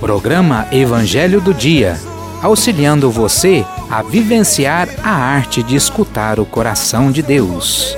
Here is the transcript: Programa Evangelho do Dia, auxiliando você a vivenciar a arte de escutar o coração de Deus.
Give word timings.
Programa 0.00 0.66
Evangelho 0.70 1.40
do 1.40 1.52
Dia, 1.52 1.98
auxiliando 2.42 3.10
você 3.10 3.64
a 3.90 4.02
vivenciar 4.02 4.88
a 5.02 5.10
arte 5.10 5.62
de 5.62 5.76
escutar 5.76 6.38
o 6.38 6.46
coração 6.46 7.10
de 7.10 7.20
Deus. 7.20 7.96